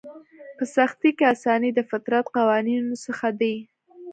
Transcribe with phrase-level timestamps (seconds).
[0.57, 3.55] په سختي کې اساني د فطرت قوانینو څخه دی.